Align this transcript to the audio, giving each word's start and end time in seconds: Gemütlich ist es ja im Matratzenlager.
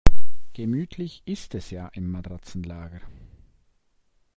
Gemütlich 0.55 1.21
ist 1.27 1.53
es 1.53 1.69
ja 1.69 1.87
im 1.89 2.09
Matratzenlager. 2.09 3.01